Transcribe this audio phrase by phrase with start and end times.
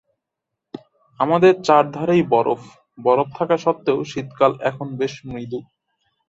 [1.19, 2.61] আমাদের চারধারেই বরফ!
[2.97, 5.59] বরফ থাকা সত্ত্বেও শীতকাল এখানে বেশ মৃদু।